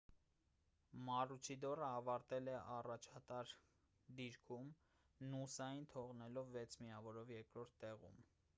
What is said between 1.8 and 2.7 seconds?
ավարտել է